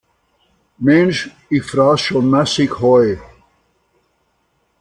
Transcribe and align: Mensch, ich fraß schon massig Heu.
Mensch, 0.79 1.29
ich 1.51 1.61
fraß 1.63 2.01
schon 2.01 2.27
massig 2.27 2.79
Heu. 2.81 3.17